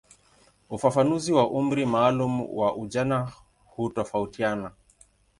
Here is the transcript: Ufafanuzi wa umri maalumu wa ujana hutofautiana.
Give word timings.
Ufafanuzi 0.69 1.33
wa 1.33 1.49
umri 1.49 1.85
maalumu 1.85 2.57
wa 2.59 2.75
ujana 2.75 3.31
hutofautiana. 3.65 4.71